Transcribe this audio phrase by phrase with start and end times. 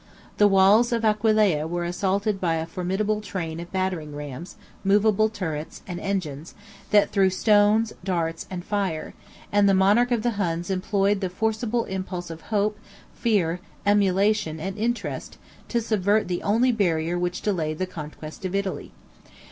[0.39, 5.83] The walls of Aquileia were assaulted by a formidable train of battering rams, movable turrets,
[5.85, 6.55] and engines,
[6.89, 9.13] that threw stones, darts, and fire;
[9.51, 12.79] 48 and the monarch of the Huns employed the forcible impulse of hope,
[13.13, 15.37] fear, emulation, and interest,
[15.67, 18.91] to subvert the only barrier which delayed the conquest of Italy.